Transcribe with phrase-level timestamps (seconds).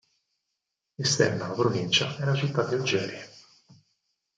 [0.97, 3.17] Esterna alla provincia è la città di Algeri.